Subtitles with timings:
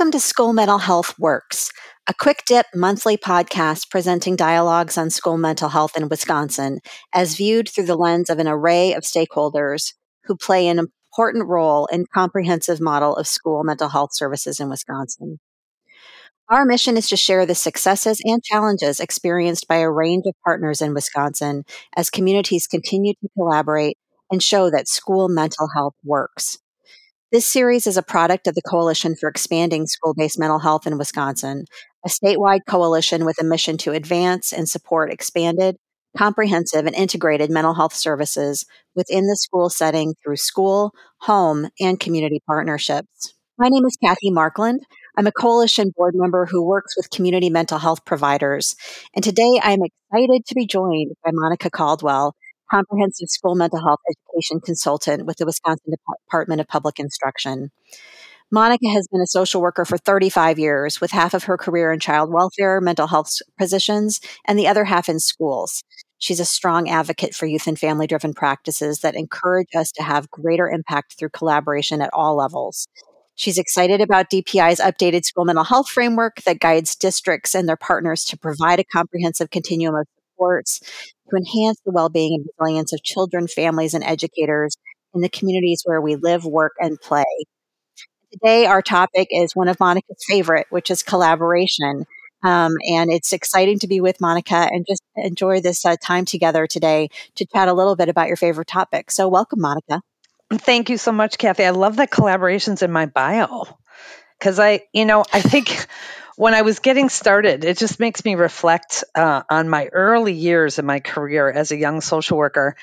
[0.00, 1.70] Welcome to School Mental Health Works,
[2.06, 6.78] a quick dip monthly podcast presenting dialogues on school mental health in Wisconsin
[7.12, 9.92] as viewed through the lens of an array of stakeholders
[10.24, 15.38] who play an important role in comprehensive model of school mental health services in Wisconsin.
[16.48, 20.80] Our mission is to share the successes and challenges experienced by a range of partners
[20.80, 21.64] in Wisconsin
[21.94, 23.98] as communities continue to collaborate
[24.32, 26.56] and show that school mental health works.
[27.32, 30.98] This series is a product of the Coalition for Expanding School Based Mental Health in
[30.98, 31.66] Wisconsin,
[32.04, 35.76] a statewide coalition with a mission to advance and support expanded,
[36.18, 42.42] comprehensive, and integrated mental health services within the school setting through school, home, and community
[42.48, 43.32] partnerships.
[43.56, 44.80] My name is Kathy Markeland.
[45.16, 48.74] I'm a coalition board member who works with community mental health providers.
[49.14, 52.34] And today I'm excited to be joined by Monica Caldwell,
[52.70, 55.92] comprehensive school mental health education consultant with the Wisconsin
[56.26, 57.70] Department of Public Instruction.
[58.52, 62.00] Monica has been a social worker for 35 years, with half of her career in
[62.00, 65.84] child welfare, mental health positions, and the other half in schools.
[66.18, 70.30] She's a strong advocate for youth and family driven practices that encourage us to have
[70.30, 72.88] greater impact through collaboration at all levels.
[73.36, 78.24] She's excited about DPI's updated school mental health framework that guides districts and their partners
[78.24, 80.06] to provide a comprehensive continuum of
[80.40, 80.80] supports
[81.30, 84.76] to enhance the well-being and resilience of children, families, and educators
[85.14, 87.24] in the communities where we live, work, and play.
[88.32, 92.04] Today, our topic is one of Monica's favorite, which is collaboration.
[92.42, 96.66] Um, and it's exciting to be with Monica and just enjoy this uh, time together
[96.66, 99.10] today to chat a little bit about your favorite topic.
[99.10, 100.00] So, welcome, Monica.
[100.52, 101.64] Thank you so much, Kathy.
[101.64, 103.66] I love that collaborations in my bio
[104.38, 105.86] because I, you know, I think
[106.40, 110.78] when I was getting started, it just makes me reflect uh, on my early years
[110.78, 112.76] in my career as a young social worker.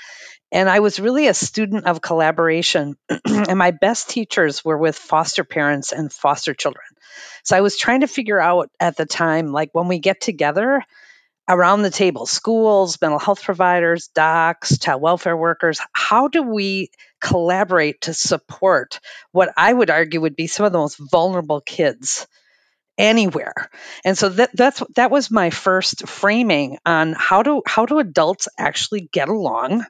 [0.52, 5.44] And I was really a student of collaboration, and my best teachers were with foster
[5.44, 6.86] parents and foster children.
[7.44, 10.84] So I was trying to figure out at the time, like when we get together
[11.50, 18.02] around the table, schools, mental health providers, docs, child welfare workers, how do we collaborate
[18.02, 19.00] to support
[19.32, 22.28] what I would argue would be some of the most vulnerable kids
[22.98, 23.70] anywhere.
[24.04, 28.48] And so that that's that was my first framing on how do how do adults
[28.58, 29.86] actually get along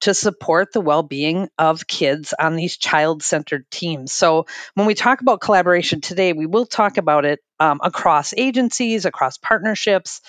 [0.00, 4.12] to support the well-being of kids on these child-centered teams.
[4.12, 9.04] So when we talk about collaboration today, we will talk about it um, across agencies,
[9.04, 10.22] across partnerships,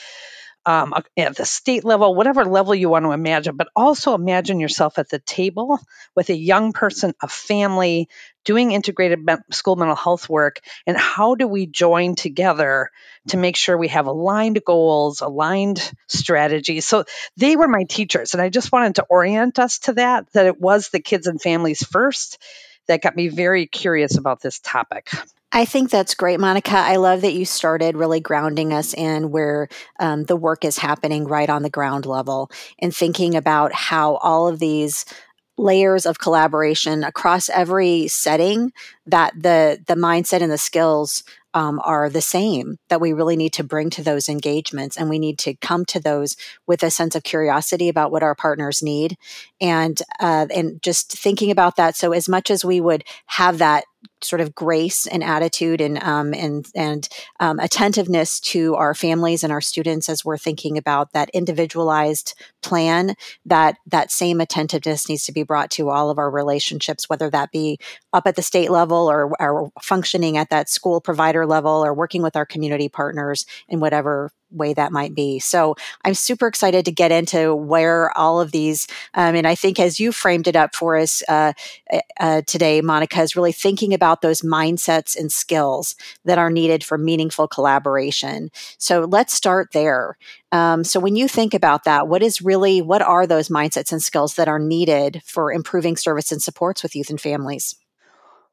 [0.65, 4.99] um, at the state level, whatever level you want to imagine, but also imagine yourself
[4.99, 5.79] at the table
[6.15, 8.09] with a young person, a family,
[8.45, 9.19] doing integrated
[9.51, 10.59] school mental health work.
[10.85, 12.91] And how do we join together
[13.29, 16.85] to make sure we have aligned goals, aligned strategies?
[16.87, 17.05] So
[17.37, 18.33] they were my teachers.
[18.33, 21.41] And I just wanted to orient us to that, that it was the kids and
[21.41, 22.37] families first
[22.87, 25.09] that got me very curious about this topic.
[25.53, 26.77] I think that's great, Monica.
[26.77, 29.67] I love that you started really grounding us in where
[29.99, 32.49] um, the work is happening right on the ground level
[32.79, 35.05] and thinking about how all of these
[35.57, 38.71] layers of collaboration across every setting
[39.05, 43.53] that the the mindset and the skills um, are the same that we really need
[43.53, 46.35] to bring to those engagements and we need to come to those
[46.67, 49.17] with a sense of curiosity about what our partners need.
[49.59, 53.85] And uh, and just thinking about that so as much as we would have that
[54.21, 57.07] sort of grace and attitude and um, and and
[57.39, 63.15] um, attentiveness to our families and our students as we're thinking about that individualized plan
[63.45, 67.51] that that same attentiveness needs to be brought to all of our relationships whether that
[67.51, 67.79] be
[68.13, 72.21] up at the state level or, or functioning at that school provider level or working
[72.21, 75.39] with our community partners in whatever way that might be.
[75.39, 75.75] So
[76.05, 79.99] I'm super excited to get into where all of these, um, and I think as
[79.99, 81.53] you framed it up for us uh,
[82.19, 85.95] uh, today, Monica, is really thinking about those mindsets and skills
[86.25, 88.51] that are needed for meaningful collaboration.
[88.77, 90.17] So let's start there.
[90.51, 94.03] Um, so when you think about that, what is really, what are those mindsets and
[94.03, 97.75] skills that are needed for improving service and supports with youth and families?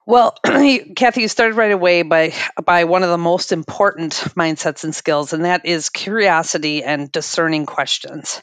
[0.08, 0.34] Well,
[0.96, 2.32] Kathy, you started right away by
[2.64, 7.66] by one of the most important mindsets and skills, and that is curiosity and discerning
[7.66, 8.40] questions.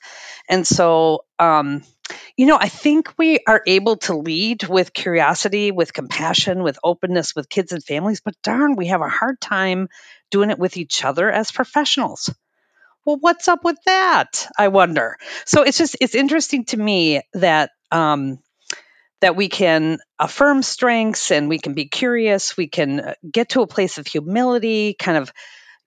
[0.47, 1.81] And so, um,
[2.37, 7.35] you know, I think we are able to lead with curiosity, with compassion, with openness
[7.35, 9.89] with kids and families, but darn, we have a hard time
[10.29, 12.29] doing it with each other as professionals.
[13.05, 14.47] Well, what's up with that?
[14.57, 15.17] I wonder.
[15.45, 18.39] So it's just it's interesting to me that um,
[19.25, 23.63] that we can affirm strengths and we can be curious, we can uh, get to
[23.63, 25.33] a place of humility, kind of,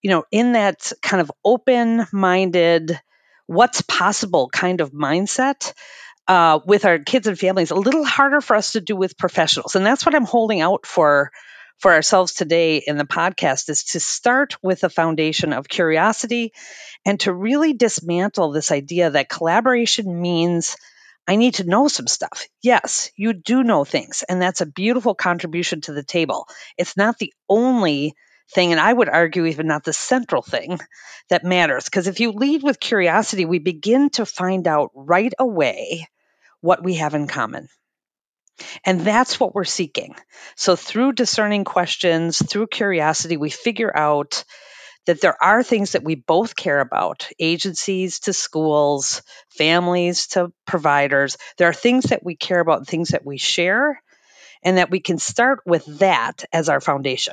[0.03, 3.01] you know, in that kind of open minded,
[3.47, 5.73] what's possible kind of mindset.
[6.27, 9.77] Uh, with our kids and families, a little harder for us to do with professionals,
[9.77, 11.31] and that's what I'm holding out for
[11.79, 16.53] for ourselves today in the podcast is to start with a foundation of curiosity
[17.07, 20.77] and to really dismantle this idea that collaboration means
[21.29, 22.47] I need to know some stuff.
[22.63, 26.47] Yes, you do know things, and that's a beautiful contribution to the table.
[26.79, 28.15] It's not the only
[28.55, 30.81] thing, and I would argue even not the central thing
[31.29, 31.85] that matters.
[31.85, 36.09] Because if you lead with curiosity, we begin to find out right away
[36.63, 37.69] what we have in common.
[38.85, 40.17] And that's what we're seeking.
[40.57, 44.45] So, through discerning questions, through curiosity, we figure out
[45.09, 51.39] that there are things that we both care about agencies to schools, families to providers.
[51.57, 54.03] There are things that we care about, things that we share,
[54.63, 57.33] and that we can start with that as our foundation.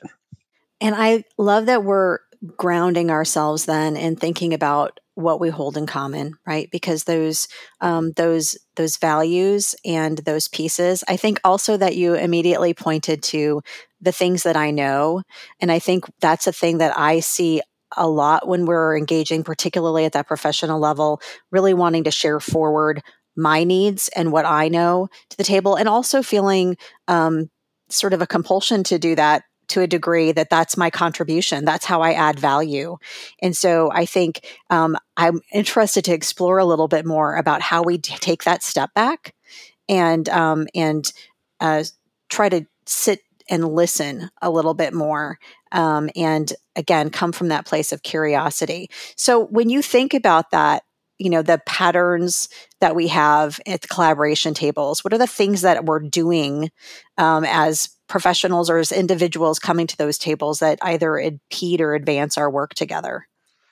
[0.79, 2.19] And I love that we're
[2.55, 6.69] grounding ourselves then in thinking about what we hold in common, right?
[6.71, 7.47] Because those
[7.81, 11.03] um, those those values and those pieces.
[11.07, 13.61] I think also that you immediately pointed to
[14.01, 15.23] the things that I know.
[15.59, 17.61] And I think that's a thing that I see
[17.97, 21.21] a lot when we're engaging, particularly at that professional level,
[21.51, 23.01] really wanting to share forward
[23.37, 26.77] my needs and what I know to the table, and also feeling
[27.07, 27.49] um,
[27.89, 31.65] sort of a compulsion to do that to a degree that that's my contribution.
[31.65, 32.97] That's how I add value.
[33.41, 37.83] And so I think um, I'm interested to explore a little bit more about how
[37.83, 39.33] we take that step back
[39.87, 41.11] and um, and
[41.59, 41.83] uh,
[42.29, 45.39] try to sit and listen a little bit more
[45.71, 50.83] um, and again come from that place of curiosity so when you think about that
[51.19, 52.49] you know the patterns
[52.81, 56.71] that we have at the collaboration tables what are the things that we're doing
[57.17, 62.37] um, as professionals or as individuals coming to those tables that either impede or advance
[62.37, 63.27] our work together?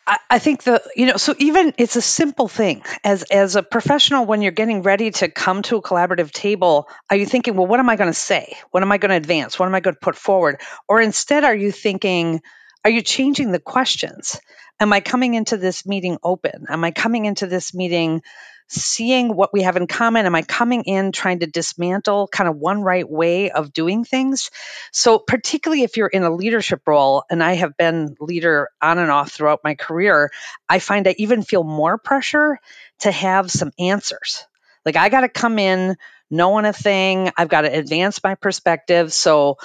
[0.05, 2.83] I, think the you know so even it's a simple thing.
[3.03, 7.15] As as a professional when you're getting ready to come to a collaborative table are
[7.15, 8.57] you thinking well what am I going to say?
[8.71, 9.57] What am I going to advance?
[9.57, 10.59] What am I going to put forward?
[10.89, 12.41] Or instead are you thinking
[12.83, 14.39] are you changing the questions?
[14.79, 16.65] Am I coming into this meeting open?
[16.67, 18.23] Am I coming into this meeting
[18.73, 20.25] seeing what we have in common?
[20.25, 24.49] Am I coming in trying to dismantle kind of one right way of doing things?
[24.91, 29.11] So, particularly if you're in a leadership role, and I have been leader on and
[29.11, 30.31] off throughout my career,
[30.67, 32.59] I find I even feel more pressure
[32.99, 34.45] to have some answers.
[34.85, 35.95] Like, I got to come in
[36.29, 39.13] knowing a thing, I've got to advance my perspective.
[39.13, 39.57] So,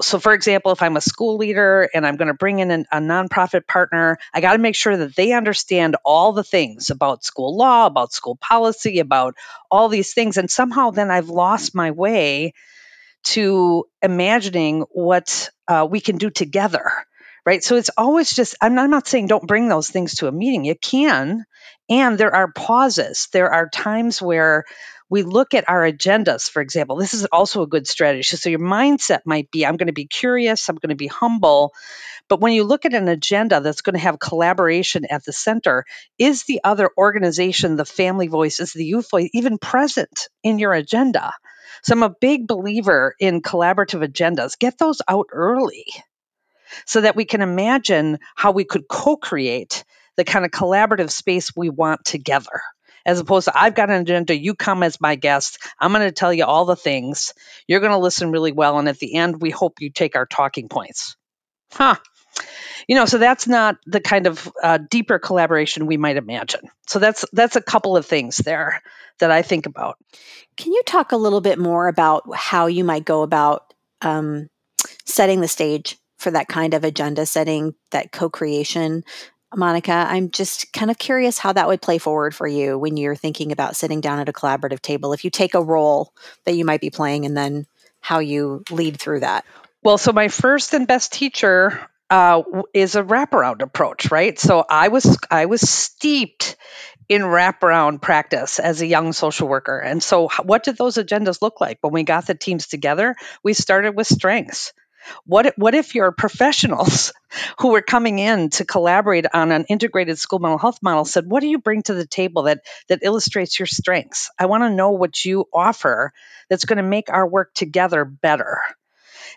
[0.00, 2.86] so for example if i'm a school leader and i'm going to bring in an,
[2.92, 7.24] a nonprofit partner i got to make sure that they understand all the things about
[7.24, 9.34] school law about school policy about
[9.70, 10.36] all these things.
[10.36, 12.54] And somehow then i've lost my way
[13.24, 16.90] to imagining what uh, we can do together
[17.44, 17.62] right?
[17.64, 20.32] So it's always just I'm not, I'm not saying don't bring those things to a
[20.32, 20.64] meeting.
[20.64, 21.44] You can
[21.88, 23.28] and there are pauses.
[23.32, 24.64] There are times where
[25.12, 26.96] we look at our agendas, for example.
[26.96, 28.34] This is also a good strategy.
[28.34, 31.74] So your mindset might be I'm going to be curious, I'm going to be humble.
[32.30, 35.84] But when you look at an agenda that's going to have collaboration at the center,
[36.18, 40.72] is the other organization, the family voice, is the youth voice even present in your
[40.72, 41.34] agenda?
[41.82, 44.58] So I'm a big believer in collaborative agendas.
[44.58, 45.84] Get those out early
[46.86, 49.84] so that we can imagine how we could co create
[50.16, 52.62] the kind of collaborative space we want together
[53.04, 55.58] as opposed to I've got an agenda, you come as my guest.
[55.78, 57.34] I'm going to tell you all the things.
[57.66, 58.78] You're going to listen really well.
[58.78, 61.16] And at the end, we hope you take our talking points.
[61.72, 61.96] Huh.
[62.88, 66.68] You know, so that's not the kind of uh, deeper collaboration we might imagine.
[66.86, 68.82] So that's that's a couple of things there
[69.18, 69.98] that I think about.
[70.56, 74.48] Can you talk a little bit more about how you might go about um,
[75.04, 79.04] setting the stage for that kind of agenda setting, that co-creation
[79.56, 83.14] Monica, I'm just kind of curious how that would play forward for you when you're
[83.14, 85.12] thinking about sitting down at a collaborative table.
[85.12, 86.12] If you take a role
[86.44, 87.66] that you might be playing and then
[88.00, 89.44] how you lead through that.
[89.82, 91.80] Well, so my first and best teacher
[92.10, 92.42] uh,
[92.74, 94.38] is a wraparound approach, right?
[94.38, 96.56] So I was I was steeped
[97.08, 101.60] in wraparound practice as a young social worker, and so what did those agendas look
[101.60, 103.16] like when we got the teams together?
[103.42, 104.72] We started with strengths.
[105.24, 107.12] What what if your professionals
[107.58, 111.40] who were coming in to collaborate on an integrated school mental health model said, "What
[111.40, 114.30] do you bring to the table that that illustrates your strengths?
[114.38, 116.12] I want to know what you offer
[116.48, 118.60] that's going to make our work together better."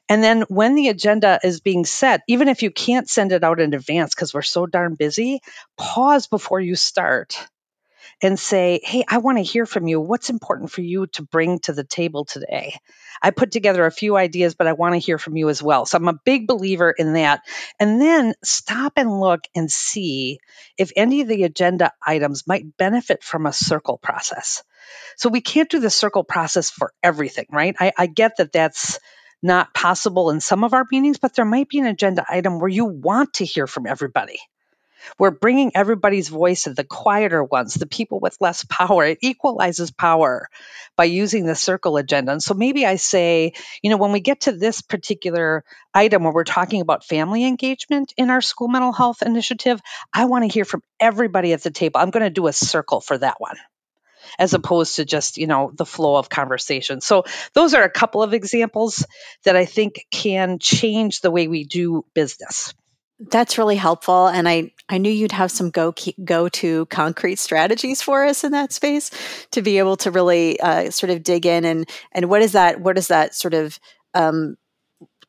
[0.07, 3.59] And then when the agenda is being set, even if you can't send it out
[3.59, 5.41] in advance because we're so darn busy,
[5.77, 7.47] pause before you start
[8.21, 9.99] and say, Hey, I want to hear from you.
[9.99, 12.75] What's important for you to bring to the table today?
[13.21, 15.85] I put together a few ideas, but I want to hear from you as well.
[15.85, 17.41] So I'm a big believer in that.
[17.79, 20.39] And then stop and look and see
[20.77, 24.63] if any of the agenda items might benefit from a circle process.
[25.17, 27.75] So we can't do the circle process for everything, right?
[27.79, 28.99] I, I get that that's
[29.41, 32.69] not possible in some of our meetings, but there might be an agenda item where
[32.69, 34.39] you want to hear from everybody.
[35.17, 39.05] We're bringing everybody's voice to the quieter ones, the people with less power.
[39.05, 40.49] It equalizes power
[40.95, 42.31] by using the circle agenda.
[42.31, 46.33] And so maybe I say, you know, when we get to this particular item where
[46.33, 49.79] we're talking about family engagement in our school mental health initiative,
[50.13, 51.99] I want to hear from everybody at the table.
[51.99, 53.57] I'm going to do a circle for that one
[54.37, 58.23] as opposed to just you know the flow of conversation so those are a couple
[58.23, 59.05] of examples
[59.43, 62.73] that i think can change the way we do business
[63.19, 65.93] that's really helpful and i i knew you'd have some go
[66.23, 69.09] go to concrete strategies for us in that space
[69.51, 72.81] to be able to really uh, sort of dig in and and what is that
[72.81, 73.79] what is that sort of
[74.13, 74.55] um,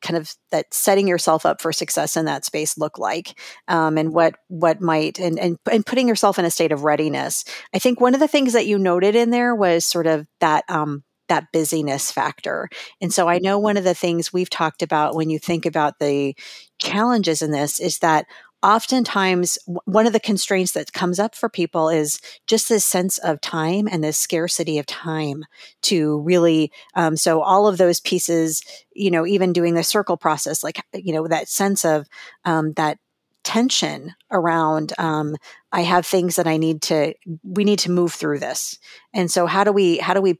[0.01, 3.39] kind of that setting yourself up for success in that space look like?
[3.67, 7.43] Um, and what what might and, and and putting yourself in a state of readiness.
[7.73, 10.63] I think one of the things that you noted in there was sort of that
[10.69, 12.69] um, that busyness factor.
[13.01, 15.99] And so i know one of the things we've talked about when you think about
[15.99, 16.35] the
[16.79, 18.25] challenges in this is that
[18.63, 23.39] oftentimes one of the constraints that comes up for people is just this sense of
[23.39, 25.45] time and this scarcity of time
[25.83, 30.63] to really um, so all of those pieces you know even doing the circle process
[30.63, 32.07] like you know that sense of
[32.45, 32.97] um, that
[33.43, 35.35] tension around um,
[35.71, 38.77] i have things that i need to we need to move through this.
[39.13, 40.39] And so how do we how do we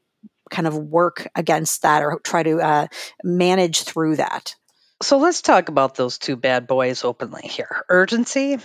[0.49, 2.87] kind of work against that or try to uh,
[3.23, 4.55] manage through that
[5.01, 8.57] so let's talk about those two bad boys openly here urgency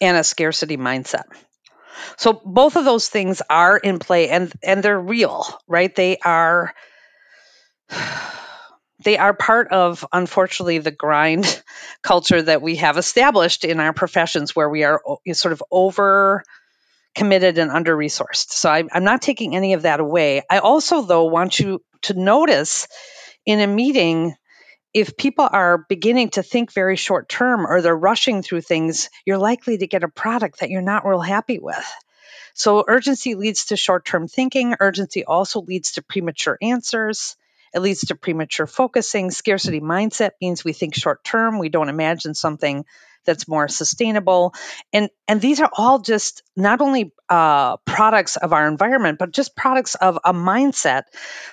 [0.00, 1.24] and a scarcity mindset.
[2.16, 5.94] So both of those things are in play and and they're real, right?
[5.94, 6.72] They are
[9.04, 11.62] they are part of unfortunately the grind
[12.02, 15.00] culture that we have established in our professions where we are
[15.32, 16.42] sort of over
[17.14, 18.50] committed and under resourced.
[18.50, 20.42] So I, I'm not taking any of that away.
[20.48, 22.86] I also though want you to notice
[23.44, 24.34] in a meeting
[24.94, 29.38] if people are beginning to think very short term or they're rushing through things, you're
[29.38, 31.86] likely to get a product that you're not real happy with.
[32.54, 34.74] So, urgency leads to short term thinking.
[34.80, 37.36] Urgency also leads to premature answers.
[37.74, 39.30] It leads to premature focusing.
[39.30, 41.58] Scarcity mindset means we think short term.
[41.58, 42.84] We don't imagine something
[43.24, 44.54] that's more sustainable.
[44.92, 49.54] And, and these are all just not only uh, products of our environment, but just
[49.54, 51.02] products of a mindset.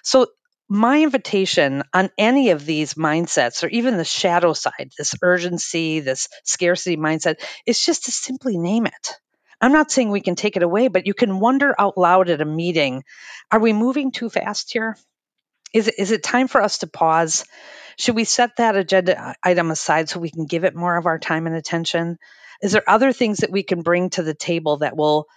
[0.03, 0.27] So
[0.67, 6.27] my invitation on any of these mindsets or even the shadow side this urgency this
[6.43, 9.19] scarcity mindset is just to simply name it.
[9.61, 12.41] I'm not saying we can take it away but you can wonder out loud at
[12.41, 13.03] a meeting
[13.51, 14.97] are we moving too fast here?
[15.73, 17.45] Is it, is it time for us to pause?
[17.97, 21.19] Should we set that agenda item aside so we can give it more of our
[21.19, 22.17] time and attention?
[22.61, 25.27] Is there other things that we can bring to the table that will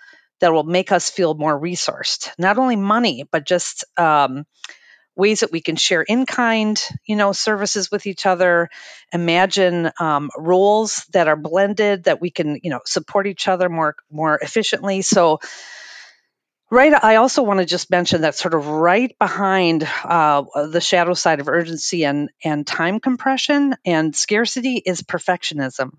[0.41, 2.31] that will make us feel more resourced?
[2.39, 4.45] Not only money but just um,
[5.19, 8.71] ways that we can share in kind you know services with each other
[9.13, 13.97] imagine um, roles that are blended that we can you know support each other more
[14.11, 15.41] more efficiently so
[16.71, 16.93] Right.
[16.93, 21.41] I also want to just mention that sort of right behind uh, the shadow side
[21.41, 25.93] of urgency and, and time compression and scarcity is perfectionism.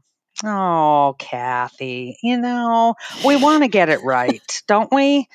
[0.44, 2.94] Oh, Kathy, you know,
[3.26, 5.28] we want to get it right, don't we?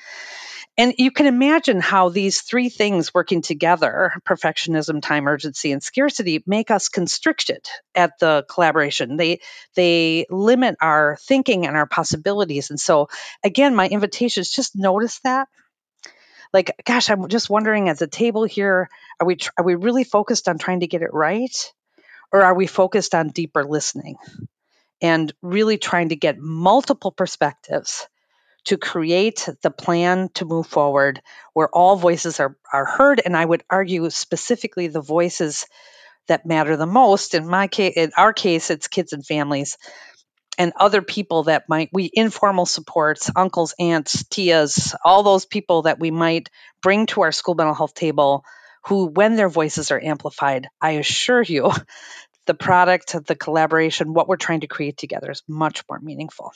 [0.77, 6.43] And you can imagine how these three things working together perfectionism, time urgency, and scarcity
[6.45, 9.15] make us constricted at the collaboration.
[9.15, 9.39] They,
[9.75, 12.71] they limit our thinking and our possibilities.
[12.71, 13.07] And so,
[13.43, 15.47] again, my invitation is just notice that.
[16.53, 18.89] Like, gosh, I'm just wondering at the table here,
[19.19, 21.73] are we, are we really focused on trying to get it right?
[22.33, 24.17] Or are we focused on deeper listening
[25.01, 28.07] and really trying to get multiple perspectives
[28.65, 31.21] to create the plan to move forward
[31.53, 33.21] where all voices are, are heard.
[33.23, 35.65] And I would argue specifically the voices
[36.27, 37.35] that matter the most.
[37.35, 39.77] In my case, in our case, it's kids and families
[40.57, 45.99] and other people that might we informal supports, uncles, aunts, tias, all those people that
[45.99, 46.49] we might
[46.81, 48.43] bring to our school mental health table
[48.85, 51.71] who when their voices are amplified, I assure you
[52.45, 56.51] the product, the collaboration, what we're trying to create together is much more meaningful.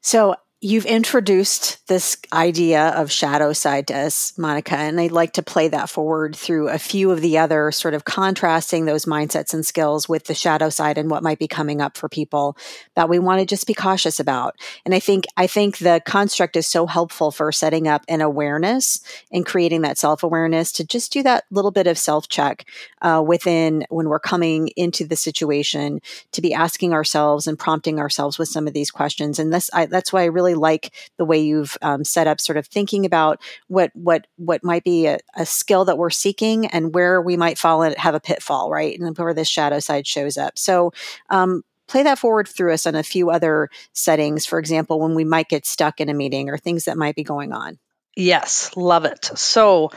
[0.00, 5.42] So You've introduced this idea of shadow side to us, Monica, and I'd like to
[5.42, 9.66] play that forward through a few of the other sort of contrasting those mindsets and
[9.66, 12.56] skills with the shadow side and what might be coming up for people
[12.94, 14.54] that we want to just be cautious about.
[14.84, 19.00] And I think I think the construct is so helpful for setting up an awareness
[19.32, 22.66] and creating that self awareness to just do that little bit of self check
[23.00, 26.00] uh, within when we're coming into the situation
[26.30, 29.40] to be asking ourselves and prompting ourselves with some of these questions.
[29.40, 32.40] And this I, that's why I really really like the way you've um, set up
[32.40, 36.66] sort of thinking about what what what might be a, a, skill that we're seeking
[36.66, 38.98] and where we might fall and have a pitfall, right?
[38.98, 40.58] And where this shadow side shows up.
[40.58, 40.92] So
[41.30, 45.24] um, play that forward through us on a few other settings, for example, when we
[45.24, 47.78] might get stuck in a meeting or things that might be going on.
[48.16, 49.24] Yes, love it.
[49.36, 49.90] So,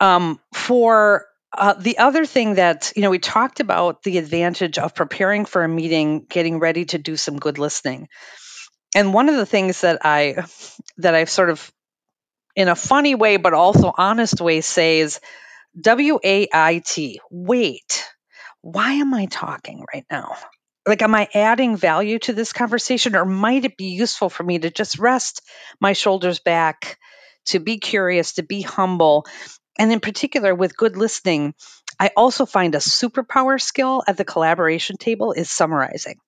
[0.00, 1.26] um, for
[1.56, 5.64] uh, the other thing that you know we talked about the advantage of preparing for
[5.64, 8.08] a meeting getting ready to do some good listening
[8.94, 10.44] and one of the things that i
[10.98, 11.72] that i've sort of
[12.54, 15.20] in a funny way but also honest way says
[15.80, 18.04] w-a-i-t wait
[18.62, 20.36] why am i talking right now?
[20.86, 24.58] Like am i adding value to this conversation or might it be useful for me
[24.60, 25.42] to just rest
[25.80, 26.98] my shoulders back
[27.46, 29.26] to be curious to be humble?
[29.78, 31.54] And in particular with good listening
[31.98, 36.18] i also find a superpower skill at the collaboration table is summarizing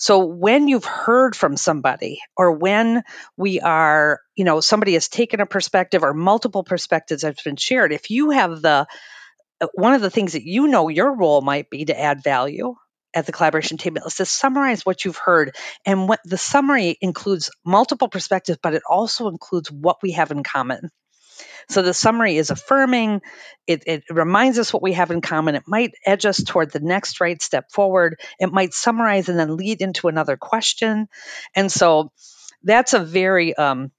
[0.00, 3.02] so when you've heard from somebody or when
[3.36, 7.92] we are you know somebody has taken a perspective or multiple perspectives have been shared
[7.92, 8.86] if you have the
[9.60, 12.74] uh, one of the things that you know your role might be to add value
[13.14, 15.56] at the collaboration table is to summarize what you've heard.
[15.84, 20.42] And what the summary includes multiple perspectives, but it also includes what we have in
[20.42, 20.90] common.
[21.70, 23.22] So the summary is affirming.
[23.66, 25.54] It, it, reminds us what we have in common.
[25.54, 28.20] It might edge us toward the next right step forward.
[28.40, 31.08] It might summarize and then lead into another question.
[31.54, 32.10] And so
[32.64, 33.92] that's a very um,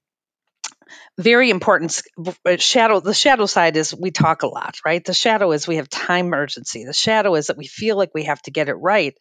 [1.18, 2.02] very important
[2.44, 5.76] uh, shadow the shadow side is we talk a lot right the shadow is we
[5.76, 8.74] have time urgency the shadow is that we feel like we have to get it
[8.74, 9.14] right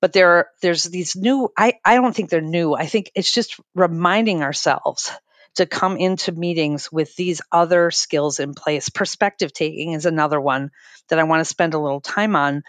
[0.00, 3.32] but there are there's these new i i don't think they're new i think it's
[3.32, 5.10] just reminding ourselves
[5.56, 10.70] to come into meetings with these other skills in place perspective taking is another one
[11.08, 12.62] that i want to spend a little time on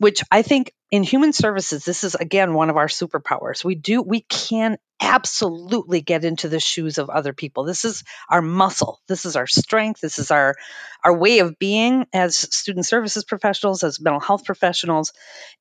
[0.00, 3.62] which I think in human services, this is again one of our superpowers.
[3.62, 7.64] We do, we can absolutely get into the shoes of other people.
[7.64, 8.98] This is our muscle.
[9.08, 10.00] This is our strength.
[10.00, 10.56] This is our,
[11.04, 15.12] our way of being as student services professionals, as mental health professionals.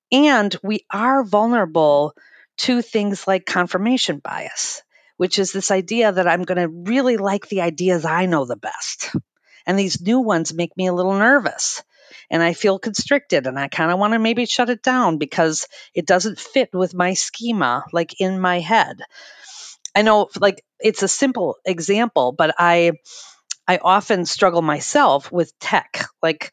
[0.09, 2.13] And we are vulnerable
[2.59, 4.83] to things like confirmation bias,
[5.19, 8.55] which is this idea that I'm going to really like the ideas I know the
[8.55, 9.13] best.
[9.65, 11.83] And these new ones make me a little nervous
[12.31, 15.67] and I feel constricted and I kind of want to maybe shut it down because
[15.93, 19.01] it doesn't fit with my schema, like in my head.
[19.93, 22.93] I know, like, it's a simple example, but I.
[23.67, 26.05] I often struggle myself with tech.
[26.23, 26.51] Like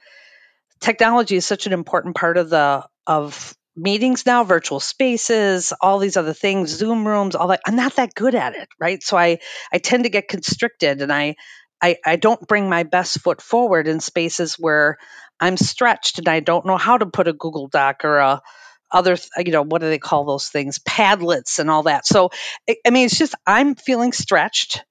[0.81, 6.17] technology is such an important part of the of meetings now, virtual spaces, all these
[6.17, 7.61] other things, Zoom rooms, all that.
[7.67, 9.03] I'm not that good at it, right?
[9.03, 9.39] So I
[9.73, 11.37] I tend to get constricted and I
[11.83, 14.99] I, I don't bring my best foot forward in spaces where
[15.39, 18.43] I'm stretched and I don't know how to put a Google Doc or a
[18.91, 22.31] other you know what do they call those things padlets and all that so
[22.69, 24.85] i mean it's just i'm feeling stretched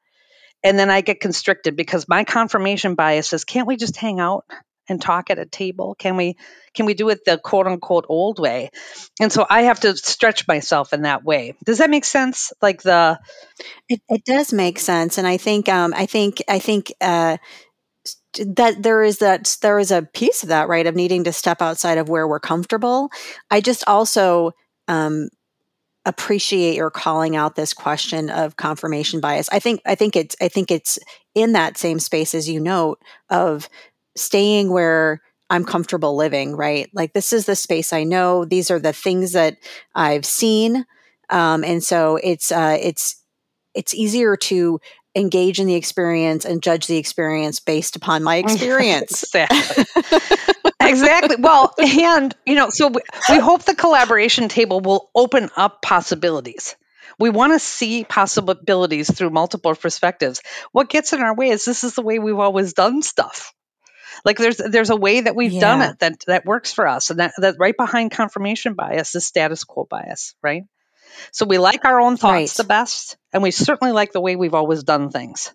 [0.64, 4.46] and then i get constricted because my confirmation bias is can't we just hang out
[4.88, 5.96] and talk at a table?
[5.96, 6.38] Can we
[6.74, 8.70] can we do it the quote unquote old way?
[9.20, 11.56] And so i have to stretch myself in that way.
[11.66, 12.54] Does that make sense?
[12.62, 13.20] Like the
[13.90, 15.18] it, it does make sense.
[15.18, 17.38] And i think um i think i think uh
[18.40, 21.62] that there is that there is a piece of that right of needing to step
[21.62, 23.10] outside of where we're comfortable.
[23.50, 24.52] I just also
[24.88, 25.30] um,
[26.06, 29.50] appreciate your calling out this question of confirmation bias.
[29.52, 31.00] I think i think it's i think it's
[31.34, 33.68] in that same space as you note of
[34.16, 38.80] staying where i'm comfortable living right like this is the space i know these are
[38.80, 39.58] the things that
[39.94, 40.86] i've seen
[41.30, 43.22] um, and so it's uh, it's
[43.74, 44.80] it's easier to
[45.16, 49.24] engage in the experience and judge the experience based upon my experience.
[49.24, 49.86] exactly.
[50.82, 51.36] exactly.
[51.40, 56.76] Well, and you know, so we, we hope the collaboration table will open up possibilities.
[57.18, 60.42] We want to see possibilities through multiple perspectives.
[60.74, 63.54] What gets in our way is this is the way we've always done stuff.
[64.24, 65.60] Like there's there's a way that we've yeah.
[65.60, 69.26] done it that that works for us, and that that right behind confirmation bias is
[69.26, 70.64] status quo bias, right?
[71.32, 72.50] So we like our own thoughts right.
[72.52, 75.54] the best, and we certainly like the way we've always done things.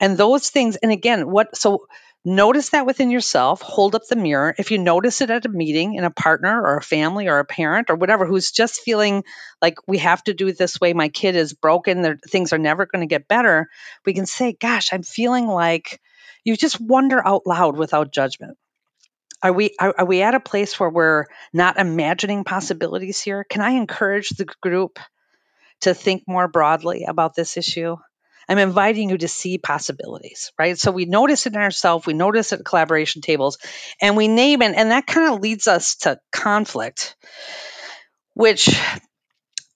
[0.00, 1.86] And those things, and again, what so
[2.24, 4.54] notice that within yourself, hold up the mirror.
[4.58, 7.44] If you notice it at a meeting in a partner or a family or a
[7.44, 9.24] parent or whatever who's just feeling
[9.60, 12.58] like we have to do it this way, my kid is broken, their things are
[12.58, 13.68] never going to get better,
[14.06, 16.00] we can say, Gosh, I'm feeling like
[16.44, 18.56] you just wonder out loud without judgment.
[19.42, 23.44] Are we are, are we at a place where we're not imagining possibilities here?
[23.44, 24.98] Can I encourage the group
[25.82, 27.96] to think more broadly about this issue?
[28.48, 30.78] I'm inviting you to see possibilities, right?
[30.78, 33.58] So we notice it in ourselves, we notice it at collaboration tables,
[34.00, 37.16] and we name it, and that kind of leads us to conflict,
[38.34, 38.78] which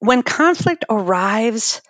[0.00, 1.80] when conflict arrives,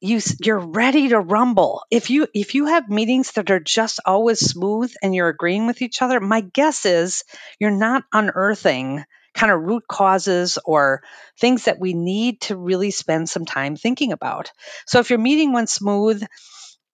[0.00, 1.82] you you're ready to rumble.
[1.90, 5.82] If you if you have meetings that are just always smooth and you're agreeing with
[5.82, 7.24] each other, my guess is
[7.58, 11.02] you're not unearthing kind of root causes or
[11.38, 14.50] things that we need to really spend some time thinking about.
[14.86, 16.22] So if your meeting went smooth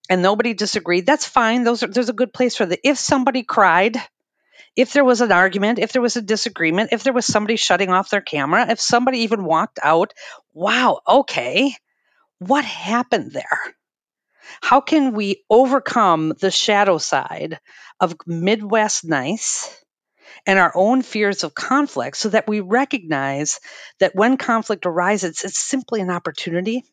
[0.09, 1.63] and nobody disagreed, that's fine.
[1.63, 2.79] Those are, there's a good place for that.
[2.83, 3.97] If somebody cried,
[4.75, 7.89] if there was an argument, if there was a disagreement, if there was somebody shutting
[7.89, 10.13] off their camera, if somebody even walked out,
[10.53, 11.73] wow, okay,
[12.39, 13.59] what happened there?
[14.61, 17.59] How can we overcome the shadow side
[17.99, 19.83] of Midwest nice
[20.45, 23.59] and our own fears of conflict so that we recognize
[23.99, 26.83] that when conflict arises, it's simply an opportunity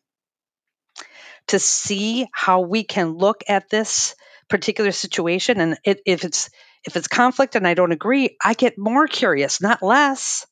[1.47, 4.15] to see how we can look at this
[4.49, 6.49] particular situation and it, if it's
[6.85, 10.45] if it's conflict and I don't agree, I get more curious, not less.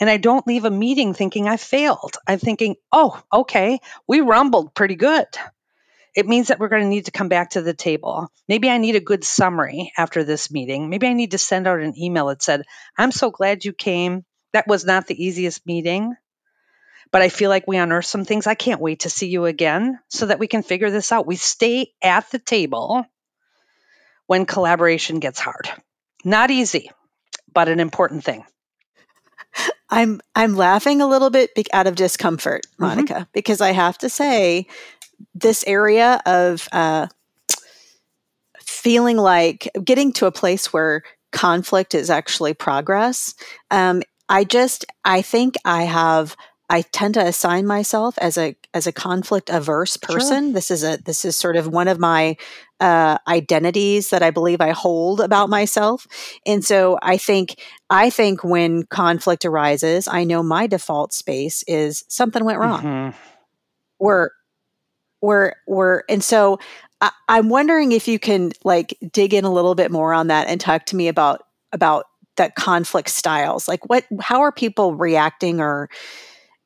[0.00, 2.16] And I don't leave a meeting thinking I failed.
[2.26, 3.78] I'm thinking, oh, okay,
[4.08, 5.26] we rumbled pretty good.
[6.14, 8.28] It means that we're going to need to come back to the table.
[8.48, 10.88] Maybe I need a good summary after this meeting.
[10.88, 12.62] Maybe I need to send out an email that said,
[12.96, 14.24] I'm so glad you came.
[14.52, 16.14] That was not the easiest meeting,
[17.10, 18.46] but I feel like we unearthed some things.
[18.46, 21.26] I can't wait to see you again so that we can figure this out.
[21.26, 23.04] We stay at the table
[24.26, 25.68] when collaboration gets hard.
[26.24, 26.90] Not easy,
[27.52, 28.44] but an important thing.
[29.94, 32.84] I'm I'm laughing a little bit out of discomfort, mm-hmm.
[32.84, 33.30] Monica, mm-hmm.
[33.32, 34.66] because I have to say
[35.34, 37.06] this area of uh,
[38.60, 43.34] feeling like getting to a place where conflict is actually progress.
[43.70, 46.36] Um, I just I think I have
[46.70, 50.46] I tend to assign myself as a as a conflict averse person.
[50.46, 50.52] Sure.
[50.52, 52.36] This is a this is sort of one of my
[52.80, 56.06] uh, identities that I believe I hold about myself.
[56.46, 62.04] And so I think I think when conflict arises, I know my default space is
[62.08, 62.82] something went wrong.
[62.82, 63.18] Mm-hmm.
[63.98, 64.30] We're
[65.20, 66.58] we're we're and so
[67.00, 70.48] I, I'm wondering if you can like dig in a little bit more on that
[70.48, 73.68] and talk to me about about that conflict styles.
[73.68, 75.88] Like what how are people reacting or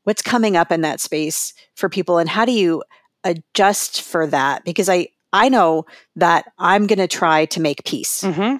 [0.09, 2.83] what's coming up in that space for people and how do you
[3.25, 4.65] adjust for that?
[4.65, 5.85] Because i i know
[6.17, 8.23] that i'm going to try to make peace.
[8.23, 8.57] Mm-hmm.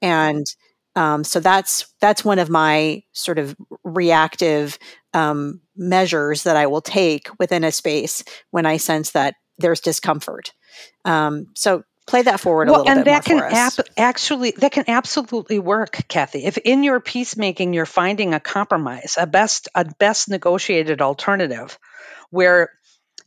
[0.00, 0.46] and
[0.94, 4.78] um, so that's that's one of my sort of reactive
[5.12, 10.52] um, measures that i will take within a space when i sense that there's discomfort.
[11.04, 14.72] Um, so play that forward well, a little and bit that can ap- actually that
[14.72, 16.44] can absolutely work kathy.
[16.44, 21.78] If in your peacemaking you're finding a compromise a best a best negotiated alternative
[22.30, 22.70] where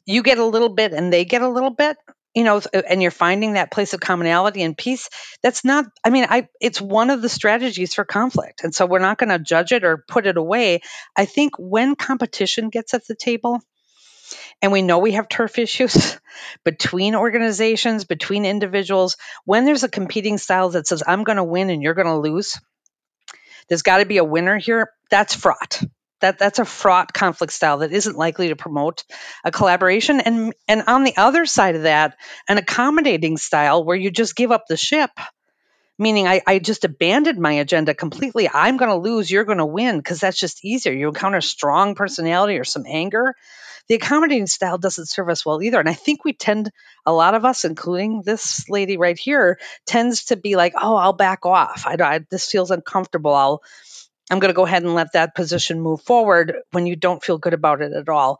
[0.06, 1.96] you get a little bit and they get a little bit
[2.36, 5.10] you know and you're finding that place of commonality and peace
[5.42, 8.64] that's not i mean i it's one of the strategies for conflict.
[8.64, 10.82] And so we're not going to judge it or put it away.
[11.16, 13.62] I think when competition gets at the table
[14.64, 16.18] and we know we have turf issues
[16.64, 19.18] between organizations, between individuals.
[19.46, 22.18] When there's a competing style that says, I'm going to win and you're going to
[22.18, 22.58] lose,
[23.68, 24.90] there's got to be a winner here.
[25.12, 25.84] That's fraught.
[26.22, 29.04] That, that's a fraught conflict style that isn't likely to promote
[29.44, 30.22] a collaboration.
[30.22, 32.16] And, and on the other side of that,
[32.48, 35.12] an accommodating style where you just give up the ship
[36.00, 38.50] meaning I, I just abandoned my agenda completely.
[38.52, 40.92] I'm going to lose, you're going to win because that's just easier.
[40.92, 43.36] You encounter strong personality or some anger
[43.88, 45.80] the accommodating style doesn't serve us well either.
[45.80, 46.72] And I think we tend,
[47.06, 51.14] a lot of us, including this lady right here, tends to be like, oh, I'll
[51.14, 51.84] back off.
[51.86, 53.34] I, I this feels uncomfortable.
[53.34, 53.62] I'll,
[54.32, 57.38] I'm going to go ahead and let that position move forward when you don't feel
[57.38, 58.40] good about it at all.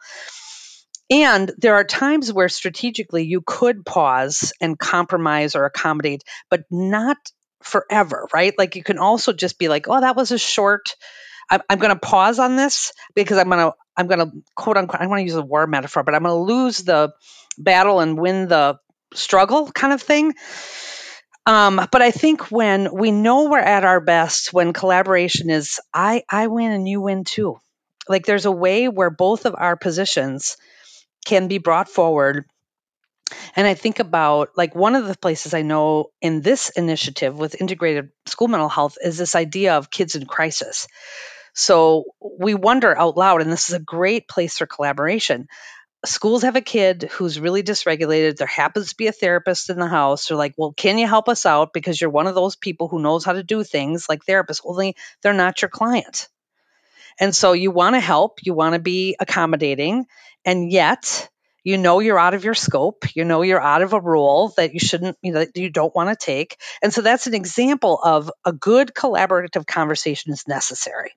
[1.10, 7.18] And there are times where strategically you could pause and compromise or accommodate, but not
[7.62, 8.54] forever, right?
[8.58, 10.96] Like you can also just be like, oh, that was a short
[11.50, 14.78] I'm, I'm going to pause on this because I'm going to I'm going to quote
[14.78, 17.14] unquote I want to use a war metaphor, but I'm going to lose the
[17.58, 18.80] battle and win the
[19.14, 20.34] struggle kind of thing.
[21.46, 26.24] Um, but I think when we know we're at our best, when collaboration is I
[26.30, 27.58] I win and you win too.
[28.08, 30.58] Like there's a way where both of our positions
[31.26, 32.46] can be brought forward
[33.56, 37.60] and I think about like one of the places I know in this initiative with
[37.60, 40.88] integrated school mental health is this idea of kids in crisis.
[41.54, 45.48] So we wonder out loud, and this is a great place for collaboration.
[46.06, 48.36] Schools have a kid who's really dysregulated.
[48.38, 50.28] There happens to be a therapist in the house.
[50.28, 51.72] They're like, Well, can you help us out?
[51.74, 54.96] Because you're one of those people who knows how to do things like therapists, only
[55.22, 56.28] they're not your client.
[57.20, 60.06] And so you want to help, you want to be accommodating,
[60.44, 61.30] and yet
[61.64, 64.74] you know you're out of your scope you know you're out of a role that
[64.74, 67.98] you shouldn't you know that you don't want to take and so that's an example
[68.04, 71.12] of a good collaborative conversation is necessary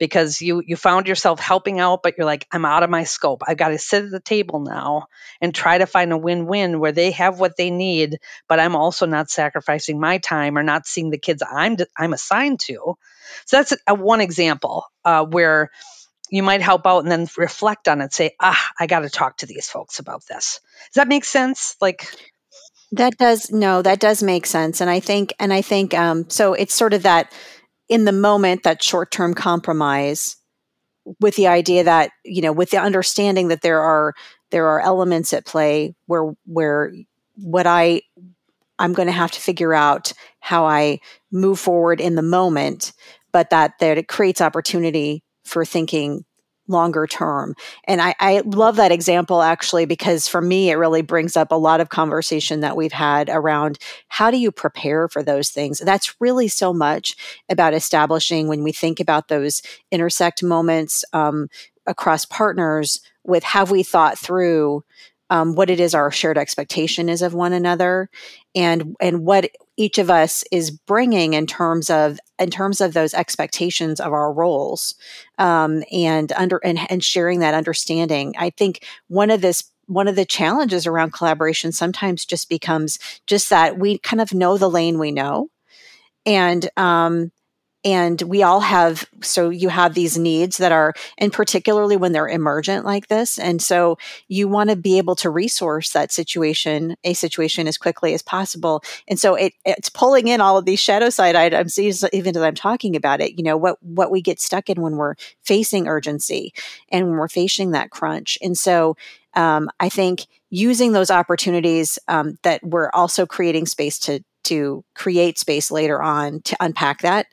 [0.00, 3.42] because you you found yourself helping out but you're like I'm out of my scope.
[3.46, 5.06] I've got to sit at the table now
[5.40, 9.06] and try to find a win-win where they have what they need but I'm also
[9.06, 12.96] not sacrificing my time or not seeing the kids I'm I'm assigned to.
[13.44, 15.70] So that's a, a one example uh, where
[16.30, 19.36] you might help out and then reflect on it say ah i got to talk
[19.38, 22.06] to these folks about this does that make sense like
[22.92, 26.54] that does no that does make sense and i think and i think um so
[26.54, 27.32] it's sort of that
[27.90, 30.36] in the moment that short-term compromise
[31.20, 34.14] with the idea that you know with the understanding that there are
[34.50, 36.92] there are elements at play where where
[37.34, 38.00] what i
[38.78, 40.98] i'm going to have to figure out how i
[41.32, 42.92] move forward in the moment
[43.32, 46.24] but that that it creates opportunity for thinking
[46.70, 47.54] longer term.
[47.84, 51.56] And I, I, love that example actually, because for me, it really brings up a
[51.56, 53.78] lot of conversation that we've had around
[54.08, 55.80] how do you prepare for those things?
[55.80, 57.16] That's really so much
[57.50, 61.48] about establishing when we think about those intersect moments um,
[61.86, 64.84] across partners with have we thought through
[65.30, 68.10] um, what it is our shared expectation is of one another
[68.54, 73.14] and and what each of us is bringing in terms of in terms of those
[73.14, 74.94] expectations of our roles
[75.38, 80.14] um, and under and, and sharing that understanding i think one of this one of
[80.14, 85.00] the challenges around collaboration sometimes just becomes just that we kind of know the lane
[85.00, 85.48] we know.
[86.24, 87.32] And um,
[87.84, 92.28] and we all have so you have these needs that are and particularly when they're
[92.28, 93.38] emergent like this.
[93.38, 93.96] And so
[94.28, 98.82] you want to be able to resource that situation a situation as quickly as possible.
[99.08, 102.54] And so it, it's pulling in all of these shadow side items even as i'm
[102.54, 106.52] talking about it you know what what we get stuck in when we're facing urgency
[106.90, 108.38] and when we're facing that crunch.
[108.42, 108.96] And so
[109.34, 115.38] um, i think using those opportunities um, that we're also creating space to to create
[115.38, 117.26] space later on to unpack that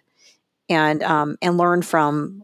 [0.69, 2.43] and um, and learn from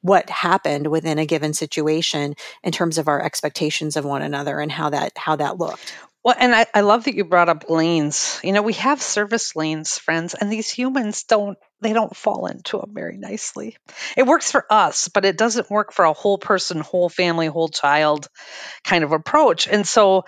[0.00, 4.70] what happened within a given situation in terms of our expectations of one another and
[4.70, 5.94] how that how that looked.
[6.22, 8.40] Well and I, I love that you brought up lanes.
[8.42, 12.78] You know we have service lanes friends and these humans don't they don't fall into
[12.78, 13.76] them very nicely.
[14.16, 17.68] It works for us but it doesn't work for a whole person whole family whole
[17.68, 18.28] child
[18.84, 19.68] kind of approach.
[19.68, 20.24] And so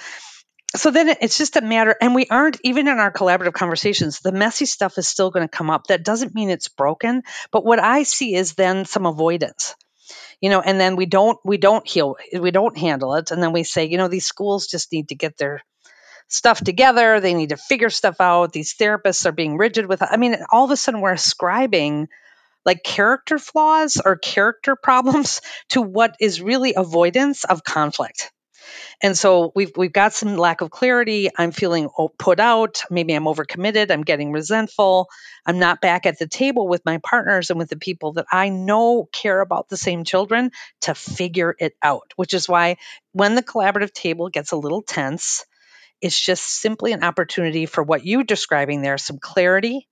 [0.75, 4.33] so then it's just a matter and we aren't even in our collaborative conversations the
[4.33, 5.87] messy stuff is still going to come up.
[5.87, 9.75] That doesn't mean it's broken but what i see is then some avoidance.
[10.41, 13.53] You know and then we don't we don't heal we don't handle it and then
[13.53, 15.63] we say you know these schools just need to get their
[16.29, 20.17] stuff together they need to figure stuff out these therapists are being rigid with i
[20.17, 22.09] mean all of a sudden we're ascribing
[22.65, 28.33] like character flaws or character problems to what is really avoidance of conflict
[29.03, 31.29] and so we've we've got some lack of clarity.
[31.37, 32.83] I'm feeling put out.
[32.91, 33.91] Maybe I'm overcommitted.
[33.91, 35.09] I'm getting resentful.
[35.45, 38.49] I'm not back at the table with my partners and with the people that I
[38.49, 40.51] know care about the same children
[40.83, 42.13] to figure it out.
[42.17, 42.77] Which is why
[43.13, 45.45] when the collaborative table gets a little tense,
[46.01, 49.89] it's just simply an opportunity for what you're describing there some clarity,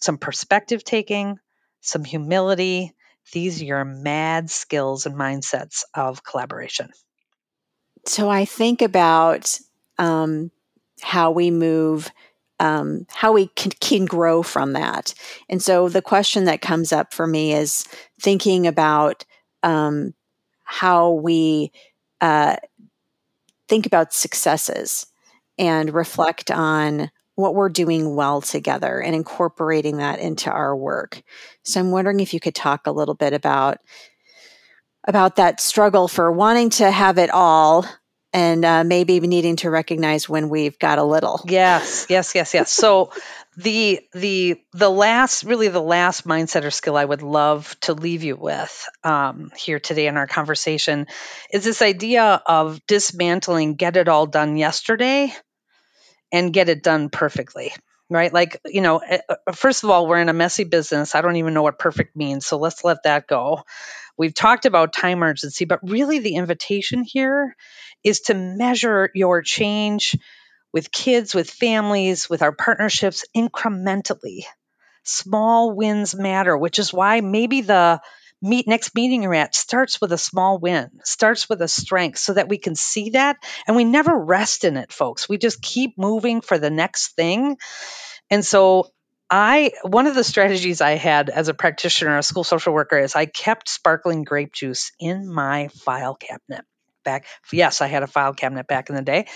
[0.00, 1.38] some perspective taking,
[1.80, 2.92] some humility.
[3.32, 6.90] These are your mad skills and mindsets of collaboration.
[8.06, 9.58] So I think about
[9.98, 10.50] um,
[11.00, 12.10] how we move,
[12.60, 15.14] um, how we can, can grow from that.
[15.48, 17.86] And so the question that comes up for me is
[18.20, 19.24] thinking about
[19.62, 20.14] um,
[20.64, 21.70] how we
[22.20, 22.56] uh,
[23.68, 25.06] think about successes
[25.58, 31.22] and reflect on what we're doing well together and incorporating that into our work.
[31.64, 33.78] So I'm wondering if you could talk a little bit about
[35.06, 37.86] about that struggle for wanting to have it all
[38.32, 41.42] and uh, maybe needing to recognize when we've got a little.
[41.46, 42.70] Yes, yes, yes, yes.
[42.70, 43.12] So
[43.56, 48.22] the the the last really the last mindset or skill I would love to leave
[48.22, 51.06] you with um, here today in our conversation
[51.52, 55.32] is this idea of dismantling get it all done yesterday
[56.32, 57.72] and get it done perfectly
[58.12, 58.32] right?
[58.32, 61.14] Like, you know, eh, uh, first of all, we're in a messy business.
[61.14, 62.44] I don't even know what perfect means.
[62.44, 63.62] So let's let that go.
[64.18, 67.56] We've talked about time urgency, but really the invitation here
[68.04, 70.16] is to measure your change
[70.72, 74.44] with kids, with families, with our partnerships incrementally.
[75.04, 78.00] Small wins matter, which is why maybe the
[78.40, 82.34] meet next meeting you're at starts with a small win, starts with a strength so
[82.34, 85.28] that we can see that and we never rest in it, folks.
[85.28, 87.56] We just keep moving for the next thing.
[88.30, 88.88] And so
[89.34, 93.16] I one of the strategies I had as a practitioner, a school social worker, is
[93.16, 96.66] I kept sparkling grape juice in my file cabinet.
[97.02, 99.26] Back, yes, I had a file cabinet back in the day,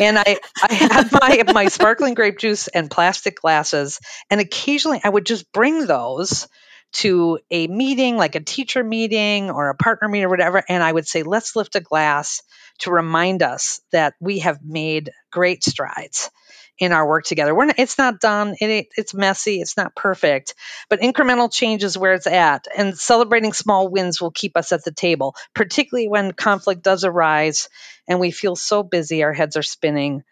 [0.00, 1.12] and I I had
[1.46, 6.48] my my sparkling grape juice and plastic glasses, and occasionally I would just bring those
[6.94, 10.90] to a meeting, like a teacher meeting or a partner meeting or whatever, and I
[10.90, 12.42] would say, let's lift a glass
[12.80, 16.28] to remind us that we have made great strides
[16.78, 17.54] in our work together.
[17.54, 18.54] We're not, it's not done.
[18.60, 19.60] It, it's messy.
[19.60, 20.54] It's not perfect,
[20.88, 22.66] but incremental change is where it's at.
[22.76, 27.68] And celebrating small wins will keep us at the table, particularly when conflict does arise
[28.06, 30.22] and we feel so busy, our heads are spinning.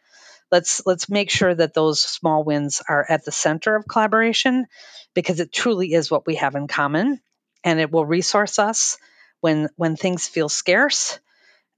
[0.52, 4.66] Let's let's make sure that those small wins are at the center of collaboration
[5.14, 7.20] because it truly is what we have in common
[7.64, 8.96] and it will resource us
[9.40, 11.18] when when things feel scarce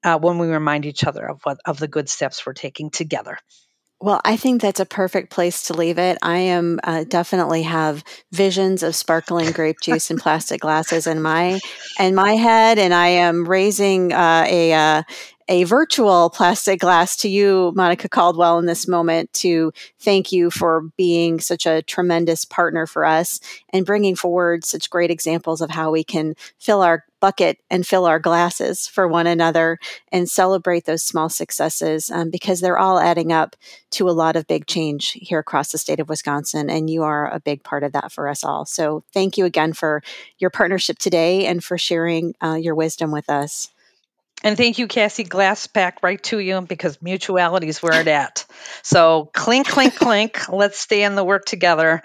[0.05, 3.39] uh, when we remind each other of what of the good steps we're taking together
[4.01, 6.19] well, I think that's a perfect place to leave it.
[6.23, 11.59] I am uh, definitely have visions of sparkling grape juice in plastic glasses in my
[11.99, 15.03] in my head, and I am raising uh, a uh,
[15.49, 20.83] a virtual plastic glass to you, Monica Caldwell, in this moment to thank you for
[20.97, 25.91] being such a tremendous partner for us and bringing forward such great examples of how
[25.91, 29.79] we can fill our bucket and fill our glasses for one another
[30.13, 33.57] and celebrate those small successes um, because they're all adding up
[33.91, 36.71] to a lot of big change here across the state of Wisconsin.
[36.71, 38.67] And you are a big part of that for us all.
[38.67, 40.03] So thank you again for
[40.39, 43.71] your partnership today and for sharing uh, your wisdom with us.
[44.45, 45.25] And thank you, Kathy.
[45.25, 48.47] Glass back right to you because mutuality is where it at.
[48.83, 50.49] So clink, clink, clink.
[50.49, 52.03] Let's stay in the work together.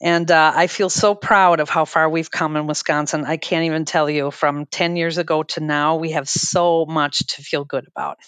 [0.00, 3.24] And uh, I feel so proud of how far we've come in Wisconsin.
[3.24, 7.18] I can't even tell you from 10 years ago to now, we have so much
[7.28, 8.18] to feel good about.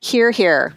[0.00, 0.74] Hear, hear.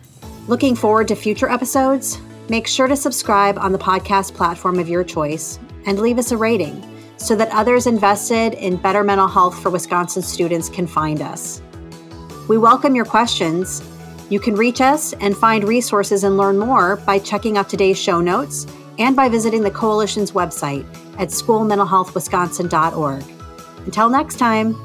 [0.47, 2.19] Looking forward to future episodes?
[2.49, 6.37] Make sure to subscribe on the podcast platform of your choice and leave us a
[6.37, 6.83] rating
[7.21, 11.61] so that others invested in better mental health for Wisconsin students can find us.
[12.49, 13.83] We welcome your questions.
[14.29, 18.19] You can reach us and find resources and learn more by checking out today's show
[18.21, 18.65] notes
[18.97, 20.85] and by visiting the Coalition's website
[21.17, 23.23] at schoolmentalhealthwisconsin.org.
[23.85, 24.75] Until next time.